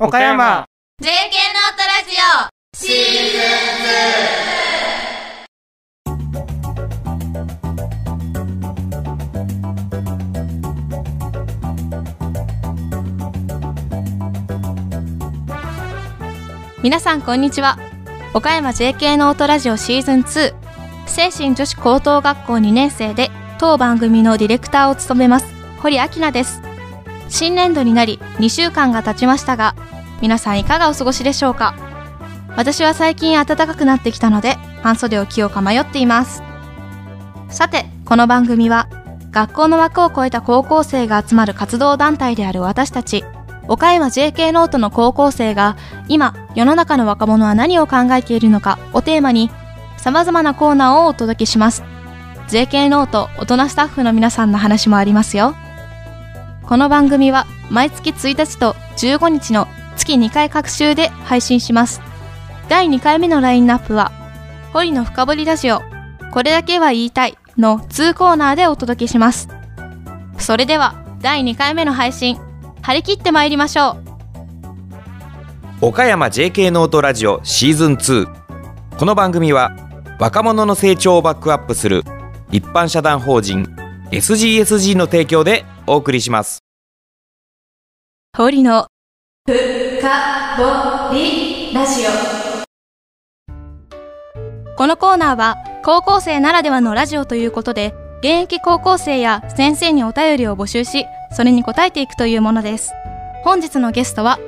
[0.00, 0.64] 岡山。
[1.02, 2.76] JK ノートラジオ。
[2.76, 2.94] シー
[3.32, 3.40] ズン
[16.84, 17.76] 皆さんこんにちは。
[18.34, 20.54] 岡山 JK ノートラジオシーズン2
[21.06, 26.67] 精神女子高等学校2年生で当番組のディレクターを務めます堀明菜です。
[27.28, 29.74] 新年度になり2週間が経ちましたが
[30.20, 31.74] 皆さんいかがお過ごしでしょうか？
[32.56, 36.42] 私は最近暖かくなってきたので半袖を着ようか迷っています。
[37.50, 38.88] さてこの番組は
[39.30, 43.24] 学校の枠を超えた高校生が集まる活動団体である私たち
[43.68, 45.76] 岡山 JK ノートの高校生が
[46.08, 49.50] 今世の中の若者は何を考えているのかをテーマに
[49.98, 51.84] 様々なコーナーをお届けします。
[52.48, 55.54] JK ノート大人スタッフの皆さんの話もありますよ。
[56.68, 62.02] この番組は毎月1日と15日の月2回各週で配信します。
[62.68, 64.12] 第2回目のラインナップは
[64.74, 65.80] 堀の深掘りラジオ。
[66.30, 69.48] これだけは言いたいの2コーナーでお届けします。
[70.38, 72.38] それでは第2回目の配信
[72.82, 73.96] 張り切ってまいりましょ
[75.80, 75.86] う。
[75.86, 78.26] 岡山 JK ノートラジオシーズン2
[78.98, 79.74] この番組は
[80.18, 82.02] 若者の成長をバックアップする
[82.52, 83.64] 一般社団法人
[84.10, 86.58] SGSG の提供でお送りします。
[88.36, 88.86] 堀の
[89.46, 89.56] 深
[90.58, 92.10] 掘りラジオ。
[94.76, 102.92] このコーナーは高校生ならではのラジオということで現役高校生や先生にお便りを募集しそれに答えていくというものです。
[103.42, 104.38] 本日のゲストは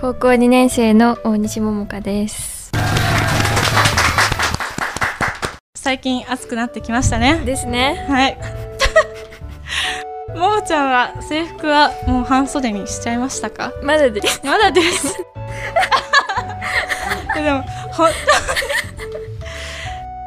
[0.00, 2.70] 高校2年生の大西桃香です。
[5.74, 7.42] 最近暑くなってきましたね。
[7.44, 8.06] ですね。
[8.08, 8.73] はい
[10.64, 13.72] ちゃんは制服はもう半袖にしちゃいましたか？
[13.82, 14.40] まだです。
[14.44, 15.14] まだです。
[17.34, 17.62] でも
[17.92, 18.10] ほん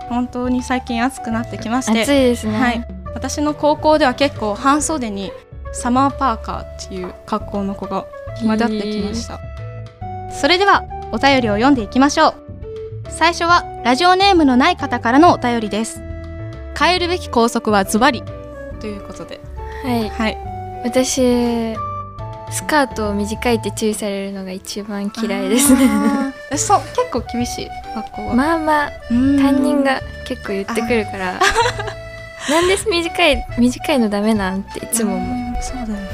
[0.09, 2.01] 本当に最近暑くなってきまして。
[2.01, 2.59] 暑いですね。
[2.59, 5.31] はい、私の高校では結構半袖に
[5.73, 8.05] サマーパーカーっていう格好の子が
[8.41, 9.39] 混ざってきました。
[10.31, 12.35] それではお便りを読んでいきましょう。
[13.09, 16.01] 最初はラジオネームのない方からのお便りです。
[16.77, 18.23] 変えるべき校則はズバリ。
[18.79, 19.39] ということで
[19.83, 20.09] はい。
[20.09, 20.37] はい。
[20.83, 21.75] 私
[22.51, 25.85] スカートを短いって注意されるのが一番嫌いですね。
[25.89, 26.55] あー。
[26.55, 27.67] えそう結構厳しい？
[27.95, 31.39] 学校は、まあまあ担任が結構言ってくるから。
[32.49, 35.59] なんで短い短いのダメなんっていつも思う。
[35.59, 36.09] んそうだよね。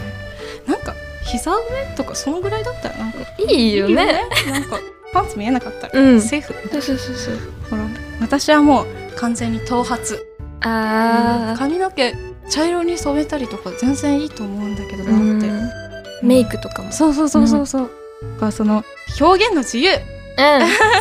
[0.66, 0.94] なんか
[1.24, 1.60] 膝上
[1.96, 2.96] とかそのぐらいだったよ。
[2.98, 4.24] なんかういいよね。
[4.50, 4.80] なんか
[5.14, 5.88] パンツ見えなかった。
[5.90, 6.22] ら、 うん。
[6.22, 6.54] セーフ。
[6.72, 7.38] そうそうそうそう。
[7.70, 7.84] ほら
[8.22, 8.88] 私はもう
[9.18, 10.00] 完全に頭髪。
[10.66, 12.16] あ髪の毛
[12.50, 16.28] 茶色に染めたりとか全然いいと思うんだけどーなって、うん。
[16.28, 16.92] メイクとかも。
[16.92, 17.92] そうそうそうそうそう、
[18.40, 18.84] がその
[19.20, 19.92] 表現の自由。
[19.92, 19.98] うん。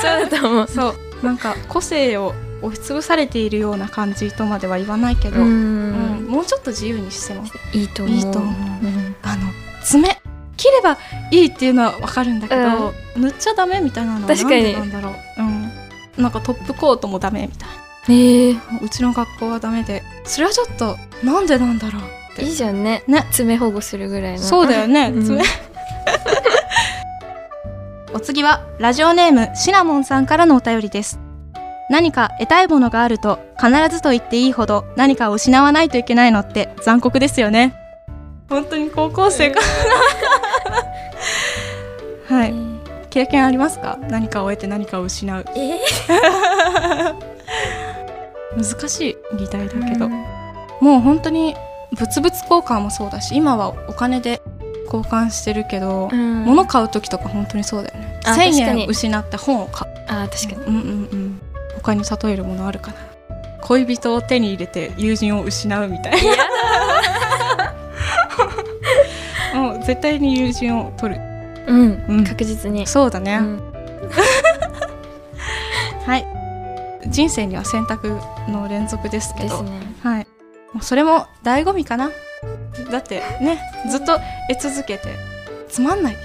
[0.00, 0.68] そうだと思う。
[0.72, 0.88] そ
[1.22, 1.26] う。
[1.26, 6.26] なんか個性を押しつぶされているような感じとまでは言わないけど、ううん。
[6.26, 8.16] んもうちょっと自由にしてもいいと思う。
[8.16, 8.84] いいと思う。
[8.84, 9.42] うんあの
[9.84, 10.18] 爪。
[10.56, 10.96] 切れば
[11.30, 14.72] いいっていうのはわかるんだけど、塗っちゃダメみたいなのは確かに。
[14.72, 15.14] なんでなんだろう、
[16.18, 17.74] うん、なんかトップコートもダメみたいな。
[18.08, 22.02] ええうちの学校はダメでそれはちょっとなんでなんだろう
[22.42, 23.04] いいじゃんね。
[23.06, 23.26] ね。
[23.30, 24.38] 爪保護するぐらいの。
[24.38, 25.24] そうだよね、うん。
[25.24, 25.42] 爪。
[28.14, 31.18] お次はラジオネームシナモンさんからのお便りです。
[31.90, 37.74] 何か得たいものがあると必ずと言っていいほど何かを失わないといけないのって残酷ですよね。
[38.48, 39.60] 本当に高校生か。
[42.30, 42.54] なはい。
[43.10, 43.98] 経験ありますか？
[44.08, 45.44] 何かを得て何かを失う。
[45.54, 45.78] え
[48.56, 50.08] 難しい議題だけど、
[50.82, 51.54] もう本当に
[51.92, 54.42] 物々交換もそうだし今はお金で
[54.86, 56.44] 交換してるけど、うん。
[56.44, 58.20] 物買う時とか本当にそうだよね。
[58.24, 59.92] あ1000確かに円失って本を買う。
[60.08, 60.76] あー確かに。
[60.76, 61.40] うんうんうん
[61.76, 62.96] 他に例えるものあるかな。
[63.62, 66.14] 恋人を手に入れて友人を失うみたい
[69.54, 69.60] な。
[69.60, 71.20] もう絶対に友人を取る。
[71.68, 72.24] うん、うん。
[72.24, 72.88] 確実に。
[72.88, 73.62] そうだね、うん。
[76.06, 76.26] はい。
[77.06, 78.18] 人生には選択
[78.48, 79.62] の連続ですけど。
[79.62, 79.70] ね。
[80.02, 80.26] はい
[80.80, 82.10] それも醍醐味かな。
[82.90, 83.60] だってね
[83.90, 85.16] ずっと得続けて
[85.68, 86.14] つまんない。
[86.14, 86.18] よ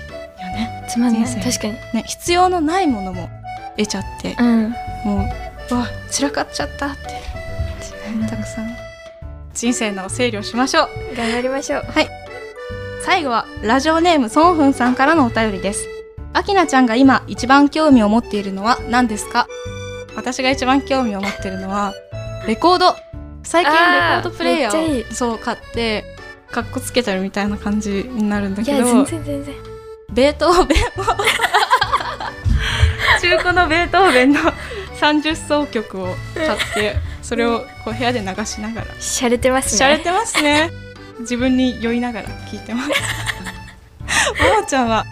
[0.54, 1.24] ねつまんない。
[1.24, 1.74] 確かに。
[1.94, 3.30] ね必要のないものも
[3.78, 4.70] 得ちゃって、うん。
[5.06, 7.22] もううわ散らかっちゃったって、
[8.30, 8.76] たくさん。
[9.54, 10.90] 人生の整理をしましょう。
[11.16, 11.84] 頑張りましょう。
[13.04, 15.88] 最後はラジオネームソンフンさんからのお便りです。
[16.34, 19.48] あきなちゃんが今一番興味を持っているのは何ですか？
[20.16, 21.94] 私が一番興味を持っているのは
[22.48, 22.96] レコード
[23.48, 26.04] 最近レコあーードプレイヤーをそう買って
[26.52, 29.56] かっこつけてるみたいな感じになるんだいやけど全然全然。
[30.12, 30.82] ベートーベンを
[33.22, 34.40] 中古のベートーベンの
[35.00, 38.88] 30奏曲を買ってそれをこう部屋で流しながら。
[39.00, 39.78] しゃれてますね。
[39.78, 40.70] しゃれてますね。
[41.22, 42.90] 自分に酔いながら聞いてます。
[44.44, 45.06] ももちゃんは？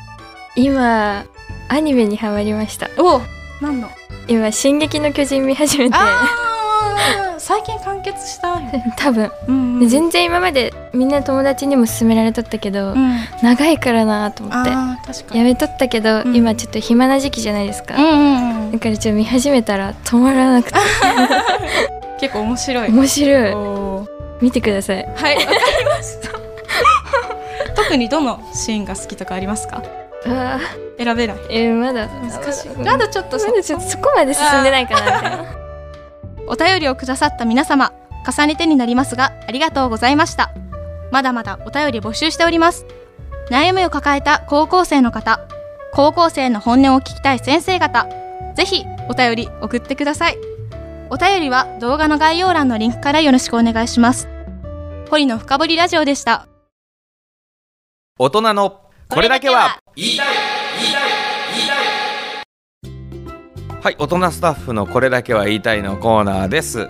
[0.55, 1.23] 今
[1.69, 2.89] アニメにハマりました。
[2.97, 3.21] お
[3.61, 3.89] 何の？
[4.27, 5.95] 今「進撃の巨人」見始めて
[7.47, 8.61] 最近完結したよ、
[8.97, 9.31] 多分。
[9.47, 13.19] うんで全然今までみんな友達にも勧められとったけど、うん。
[13.43, 14.71] 長いからなと思って。
[15.37, 16.35] やめとったけど、うん。
[16.35, 18.71] 今ちょっと暇な時期じゃないですか、うんうんうん。
[18.71, 20.79] だからちょっと見始めたら止まらなくて。
[22.19, 22.89] 結構面白い。
[22.89, 24.43] 面白い。
[24.43, 24.97] 見てください。
[25.15, 26.29] はいわかりました。
[27.79, 29.83] 特にどのシーンが好きとかありますか？
[30.25, 31.03] あー。
[31.03, 31.37] 選べない。
[31.51, 32.07] えーまだ。
[32.07, 32.69] 難しい。
[32.83, 35.64] まだちょっとまだちょっとそこまで進んでないかなみたいな
[36.47, 37.91] お便りをくださった皆様
[38.25, 40.51] 重ねてになりますがありがとうございました。
[41.11, 42.85] まだまだお便り募集しております。
[43.49, 45.39] 悩みを抱えた高校生の方
[45.93, 48.07] 高校生の本音を聞きたい先生方
[48.55, 50.37] ぜひお便り送ってください。
[51.09, 54.27] お便りは動画の概要欄のリンクからよろしくお願いします。
[55.09, 56.47] 堀の深掘りラジオでした。
[58.17, 60.27] 大人のこれだけは言いたい。
[63.85, 66.89] はい大人スタッフのこれだけは言いたいのコーナーです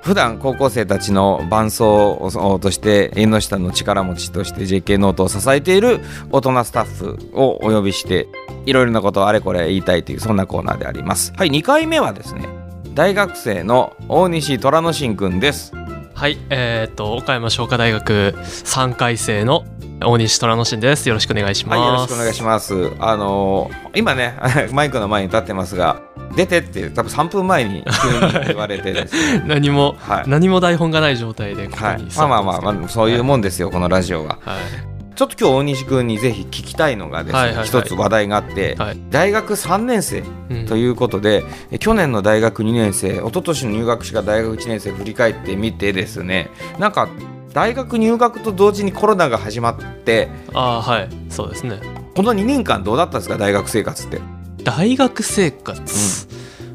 [0.00, 2.30] 普段高校生たちの伴走
[2.62, 5.98] として縁の下の力持ちとして JK ノートを支えている
[6.30, 8.28] 大人スタッフをお呼びして
[8.64, 12.48] いろいろなことをあれこれ言いたいというそんなコーナーでありますはい2回目はですね
[12.94, 15.72] 大学生の大西虎之進くんです
[16.14, 19.64] はい、えー、と岡山商科大学3回生の
[20.00, 21.08] 大西虎之進です。
[21.08, 21.78] よろしくお願いします。
[21.78, 22.92] はい、よろしくお願いします。
[22.98, 24.38] あのー今ね、
[24.72, 26.02] マイクの前に立ってますが、
[26.36, 29.42] 出てって多分3分前に急に言われてですね。
[29.48, 30.24] 何も、はい。
[30.28, 31.96] 何も台本がない状態でここはい。
[32.02, 34.38] に、まあまあまあ、まあ、そういうもんですよ、このラジオは。
[34.44, 37.66] はい、ちょっと今日大西君にぜひ聞きたいのがですね、はいはいはい。
[37.66, 38.98] 一つ話題があって、はい。
[39.10, 47.08] 大学3年生うんということで、え去年の大学2年生、一昨年の入学式が大学1年生振り返ってみてですね、なんか
[47.54, 49.74] 大学入学と同時にコロナが始まっ
[50.04, 51.08] て、あーはい。
[51.30, 51.80] そうですね。
[52.14, 54.20] この2年間どうだったんですか、大学生活って？
[54.64, 56.25] 大学生活、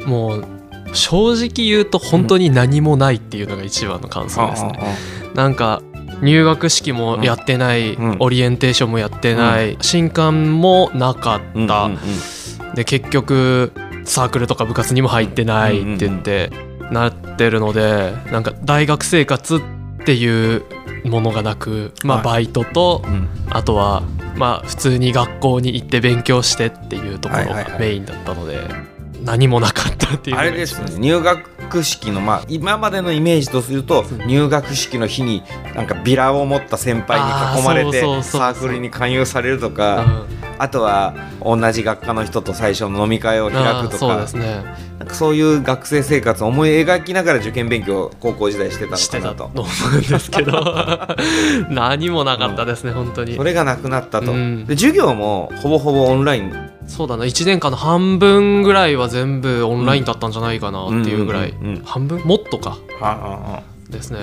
[0.06, 0.46] もう
[0.94, 4.80] 正直言うと本当に何もないっていうのが一番の感想ですね、
[5.34, 5.82] なんか
[6.22, 11.90] 入学式もやってない、うんオリエンテーションもやってない、新刊もなかった、
[12.76, 13.72] で結局
[14.06, 16.52] サークルとか部活にも入ってないって言って
[16.92, 19.60] なってるのでなんか大学生活っ
[20.06, 20.64] ていう
[21.06, 22.26] ものがなく、まあ、はい。
[22.26, 23.30] バイトとうん。
[23.50, 24.04] あとは
[24.36, 28.60] まあ普通に学校に行って勉強してっていうところがメインだったので
[29.24, 30.36] 何もなかったっていう。
[30.36, 31.00] のあがれですね。
[31.00, 35.44] 入学式のまあ今までのイメージとすると入学式の日に
[35.76, 40.26] なんかビラを持った先輩に囲まれてサークルに勧誘されるとうかん。
[40.58, 49.64] あとは同じ学科の人と最初の飲み会を開くとかそうなんかそういう学生生活を思い描きながら受験勉強を高校時代してたのかなと思
[49.96, 50.64] うんですけど。
[51.72, 53.36] 何もなかったですね本当に。
[53.36, 54.68] それがなくなったと、うん。
[54.68, 56.54] で授業もほぼほぼオンライン
[56.92, 57.24] そうだな。
[57.24, 61.84] 1年間の半分ぐらいは全部オンラインだったんじゃないかなっていうぐらい、うんうんうんうん。
[61.84, 62.20] 半分？
[62.20, 62.78] もっとか。
[63.00, 64.20] あですね。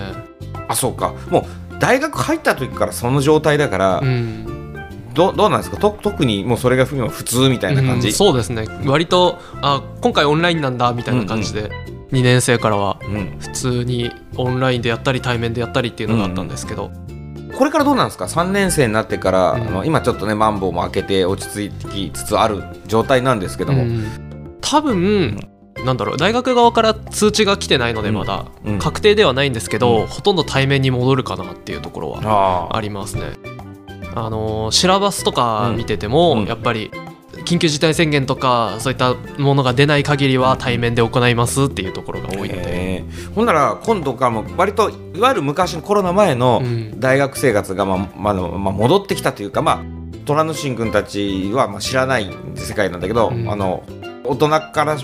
[0.68, 1.14] あそうか。
[1.30, 4.74] もう大学入った時からその状態だから、うん。
[5.14, 5.78] どどうなんですか？
[5.78, 8.66] と特にもうそれが今普通みたいな感じ、うんそうですね。
[8.84, 11.70] 割とあ今回オンラインなんだみたいな感じで、
[12.12, 13.38] 2年生からはうん。
[13.40, 16.90] 普通にオンラインでやったり対面でやったりっていうのがあったんですけど、
[17.58, 19.62] これからどうなんですか？3年生になってから、うん。
[19.62, 24.58] あの今ちょっとねマンボウも開けて落ち着きつつある状態なんですけども、うん。
[24.60, 25.40] 多分、
[25.84, 28.78] なんだろう大学側から通知が来てないのでまだ、うん。
[28.78, 30.06] 確定ではないんですけど、うん。
[30.06, 33.32] ほとんど対面に戻るかなっていうところはあありますね。
[34.14, 36.44] あのシラバスとか見てても、うん。
[36.44, 36.92] やっぱり
[37.44, 43.04] 緊急事態宣言とかそういったものが出ない限りは対面で行いますっていうところが多いので、
[43.34, 47.00] ほんなら今度からも割といわゆる昔のコロナ前のうん。
[47.00, 49.82] 大学生活が、まあまあまあ、戻ってきたというか、まあ、
[50.26, 53.48] 虎之進君たちはまあ知らない世界なんだけど、うん。
[53.48, 53.84] あの
[54.24, 54.98] 大人から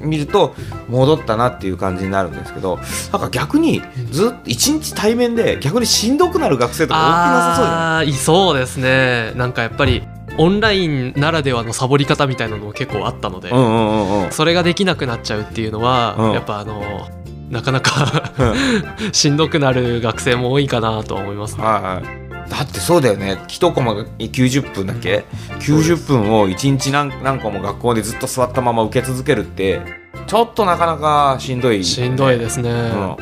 [0.00, 0.54] 見ると
[0.88, 2.78] 戻ったなっていう感じになるんですけど
[3.12, 8.08] なんか逆にずっと一日対面で逆にしんどくなる学生とか多くなさそうじゃない？
[8.08, 9.32] いそうですね。
[9.36, 10.02] なんかやっぱり
[10.40, 14.32] オンラインならではのサボり方みたいなのも結構あったので、うんうんうんうん。
[14.32, 16.32] それができなくなっちゃうっていうのは、うん。
[16.32, 17.06] やっぱあの
[17.50, 18.32] なかなか
[19.12, 21.62] しんどくなる学生も多いかなとは思いますね。
[21.62, 22.48] はいはい。
[22.48, 23.38] だってそうだよね。
[23.48, 25.24] 一コマが90分だっけ、
[25.60, 29.82] 90分を1日何何個も学校でずっと座ったまま受け続けるって
[30.26, 32.70] ちょっとなかなかしんどい、しんどいですね。
[32.70, 33.16] うん。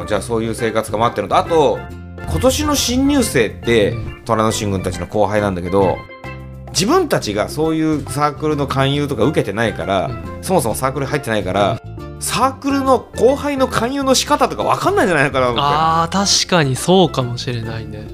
[0.00, 1.78] うんじゃあそういう生活が待ってるのとあと
[2.30, 4.12] 今年の新入生って、うん。
[4.24, 5.98] 虎之進軍たちの後輩なんだけど
[6.68, 10.10] 自分たちがそういうサークルの勧誘とか受けてないから、
[10.40, 11.82] そもそもサークル入ってないから、
[12.18, 15.68] サークルの後輩の勧誘の仕方とか分かんないんじゃないのかなと思って。
[15.70, 18.06] あー確かにそうかもしれないね。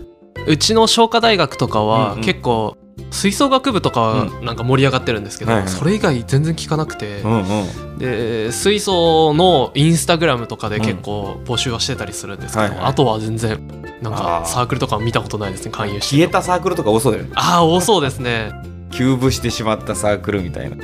[0.47, 2.77] うちの商科大学とかは結構
[3.11, 5.69] 吹奏楽部とかはなんか盛り上がってるんですけど、はいはい。
[5.71, 7.99] それ以外全然聞かなくて、うんうん。
[7.99, 12.79] で水素のインスタグラムとかで結構募集はしてたりするんですけど、はいはい。
[12.87, 13.59] あとは全然
[14.03, 14.47] なんあかー。
[14.47, 17.31] サークルとかは見たことないですね勧誘して消えたサークルとか多そうだよね。
[17.35, 18.53] ああ多そうですね。
[18.91, 20.77] 休部してしまったサークルみたいな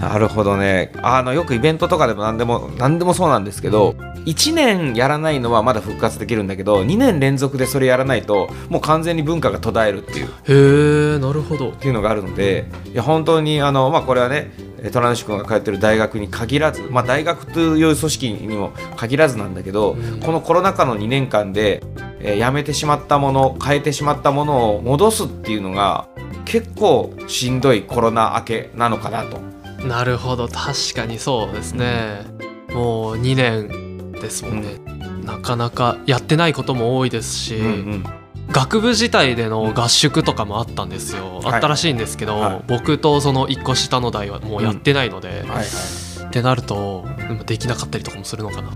[0.00, 0.92] なるほどね。
[1.02, 3.94] あのよくイベントとかでも何でも何でもそうなんですけど、
[4.26, 10.26] 1年やらないのはまだ復活できるんだけど2年連続でそれやらないともう完全に文化が途絶えるっていう。
[10.26, 11.70] へえなるほど。
[11.70, 14.50] っていうのがあるのでいや本当にあの、まあ、これはね
[14.82, 20.20] え虎主君が通ってる大学に限らず、まあ、大学という組織にも限らずなんだけど、うん。
[20.20, 21.82] このコロナ禍の2年間で、
[22.20, 26.08] えーやめてしまったもの変えてしまったものを戻すっていうのが
[26.44, 29.38] 結構しんどいコロナ明けなのかなと。
[29.86, 30.48] なるほど。
[30.48, 32.24] 確かにそうですね。
[32.72, 34.80] もう2年ですもんね、
[35.24, 38.04] なかなかやってないことも多いですし、うんうん。
[38.50, 41.54] 学部自体での合宿とかもあったんですよ、はい。
[41.54, 42.62] あったらしいんですけど、はい。
[42.66, 45.64] 僕とその1個下の代はもうやってないので、はいはい。
[45.64, 47.06] ってなると
[47.46, 48.70] できなかったりとかもするのかな。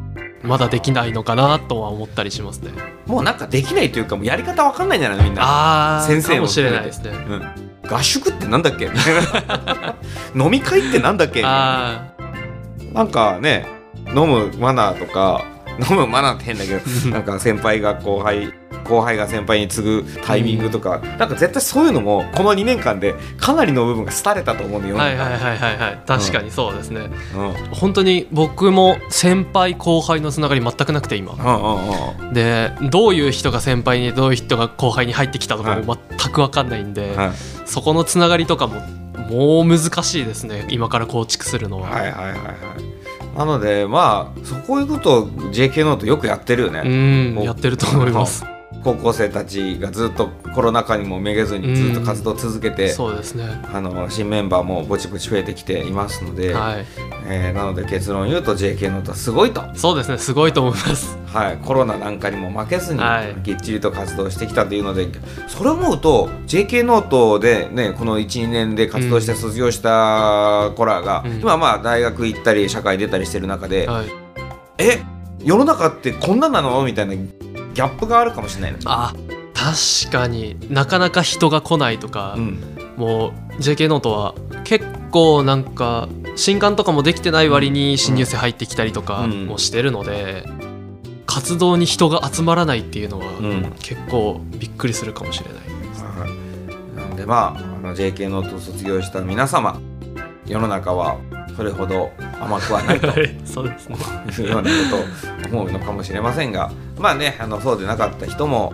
[0.44, 2.70] まだできないのかなとは思ったりしますね。
[3.06, 5.24] もうなんかできないというかもうやり方わかんないんじゃないの？
[5.24, 5.42] みんな。
[5.98, 7.10] あー先生もかもしれないですね。
[7.10, 8.90] うん、合宿ってなんだっけ？
[10.38, 11.42] 飲み会ってなんだっけ？
[11.44, 12.12] あ
[12.92, 13.66] なんかね
[14.14, 15.44] 飲むマナーとか
[15.90, 18.52] 飲むマナーって変だけどー なんか先輩が後輩
[18.88, 26.02] 後輩が先輩に次ぐタイミングとか、なんか絶対そういうのもこの2年間でかなりの部分が廃れたと思うんだよはいはいはいはいはい。
[26.06, 27.52] 確かにそうですね、うん。
[27.74, 31.32] 本当に僕も先輩後輩のつながり全くなくて今。
[31.32, 35.82] うんうんうんでどういう人が先輩にどういう人が後輩に入ってきたとかはい。
[35.82, 37.30] も全く分かんないんで、はい。
[37.64, 38.80] そこのつながりとかも
[39.30, 43.36] もう難しいですね今から構築するのは、はいはいはいはい。
[43.38, 46.88] なのでまあそういうことを JK ノートよくやってるよね、う
[47.40, 48.44] んやってると思います
[48.84, 53.44] 高校生たちがずっとコロナ禍にもめげずにずっと活動を続けて、そうですね。
[53.72, 56.84] あの新メンバーもぼちぼち増えてきていますので、はい。
[57.26, 60.18] えーなので結論言うと JK ノートはすごいと、そうですね。
[60.18, 61.18] すごいと思います。
[61.26, 63.36] はい、コロナなんかにも負けずにはい。
[63.42, 65.08] ぎっちりと活動してきたというので、
[65.48, 71.40] それを思うと JK ノートで、ね、この12年で活動して卒業した子らが、うん。
[71.40, 74.06] 今まあ大学行ったり社会出たりしてる中で、はい。
[74.78, 75.02] え
[75.40, 76.84] 世の中ってこんなんなの？
[76.84, 77.14] みたいな
[77.78, 78.78] ギャップがあるかもしれないの。
[78.86, 79.14] あ
[79.54, 80.56] 確かに。
[80.68, 82.58] なかなか人が来ないとか、うん。
[82.96, 89.46] もう JK ノートは結構なんか新刊とかもできてない割に新入生入ってきたりとかうん。
[89.46, 90.44] もしてるので、
[91.26, 93.72] 活動に人が集まらないっていうのはうん。
[93.78, 95.62] 結構びっくりするかもしれない。
[95.88, 96.96] です、はい。
[96.96, 99.80] なのでまああの JK ノートを卒業した皆様
[100.46, 101.16] 世の中は
[101.56, 103.40] それほど甘くはないとはい。
[103.44, 103.96] そうですね。
[104.36, 104.76] いうようなこ
[105.46, 108.72] とを思うのかもしれませんがまあねあのそうでなかった人も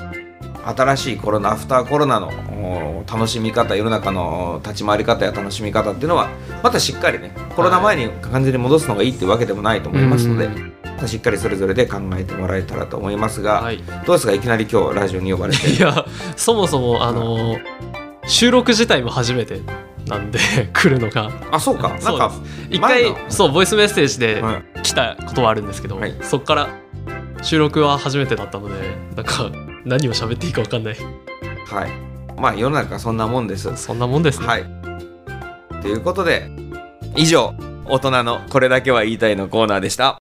[0.64, 6.30] 新しいコロナアフターコロナのお楽しみ方世の中の立ち回り方や楽しみ方っていうのは
[6.62, 13.78] またしっかりねコロナ前に完全に戻すのがいいっていうわけでもないと思いますのでうしっかりそれぞれで考えてもらえたらと思いますが、はい。
[14.06, 15.70] どうですかいきなり今日ラジオに呼ばれて？
[15.70, 17.58] いやそもそもあの
[18.26, 19.60] 収録自体も初めて
[20.06, 20.38] なんで
[20.72, 21.30] 来るのが。
[21.50, 21.88] あそうか。
[21.88, 22.32] なんか
[22.70, 24.82] 一回そうボイスメッセージではい。
[24.82, 26.14] 来たことはあるんですけど、はい。
[26.22, 26.68] そっから
[27.44, 29.50] 収録は初めてだったのでなんか
[29.84, 30.96] 何を喋っていいか分かんない。
[31.66, 31.90] はい。
[32.40, 33.76] まあ世の中そんなもんです。
[33.76, 34.64] そんなもんですね、はい。
[35.82, 36.50] ということで、
[37.16, 37.54] 以上、
[37.86, 40.18] 大人のこれだけは言いたいのコーナーでした。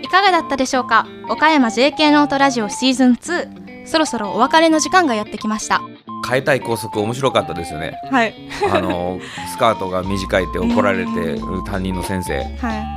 [0.00, 1.06] いかがだったでしょうか？
[1.28, 5.82] 岡山 JK ノートラジオシーズン2そろそろお別れの時間がやってきました
[6.28, 7.94] 変えたい校則面白かったですよね。
[8.10, 8.34] はい。
[8.72, 9.18] あの、
[9.52, 12.36] スカートが短いって怒られてる担任の先生。
[12.36, 12.46] はい。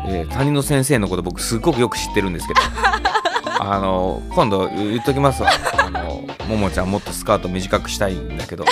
[0.07, 2.61] えー担任の先生のこと僕すっごくよく知ってるんですけど。
[3.61, 5.49] あの今度言っときますわ。
[5.77, 8.65] あのももちゃんもっとスカート短くしたいんだけど。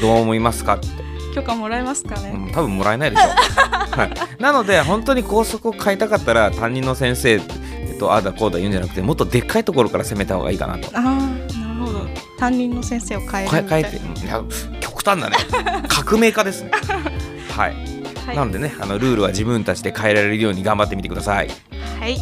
[0.00, 0.74] どう思いますか？
[0.74, 0.88] って、
[1.32, 2.32] 許可もらえますかね？
[2.34, 3.28] うん、多分もらえないでしょう、
[3.96, 4.10] はい、
[4.42, 7.40] なので本当に校則を変えたかったら担任の先生
[8.00, 10.90] とああだこうだ言うんじゃなくてもっとでっかいところから攻めた方がいいかなと
[12.42, 13.96] 担任の先生を変える変え変えて。
[14.24, 14.42] いや
[14.80, 15.36] 極端だね。
[15.86, 16.72] 革命家ですね。
[17.56, 17.74] はい、
[18.26, 18.36] はい。
[18.36, 21.50] なのでねあのルールは自分たちで変えられるように頑張ってみてください。
[22.00, 22.18] はい。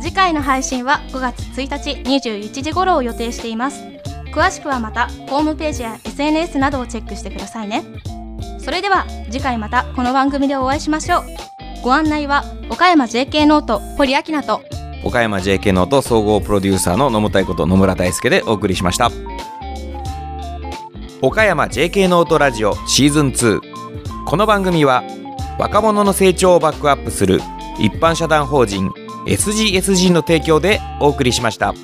[0.00, 3.84] 次回の配信は5月1日21時頃を予定しています。
[4.34, 7.84] 詳しくはまたホームページや SNS などをチェックしてくださいね。
[8.58, 11.24] それでは次回またこの番組でお会いしましょう。
[11.84, 14.67] ご案内は岡山 JK ノート堀明菜と
[15.04, 19.10] 岡山 JK ノート総合プロデューサーの野村太鼓と野村大輔でお送りしました
[21.22, 23.60] 岡山 JK ノートラジオシーズン2
[24.26, 25.02] この番組は
[25.58, 27.40] 若者の成長をバックアップする
[27.78, 28.90] 一般社団法人
[29.26, 31.74] SGSG の提供でお送りしました。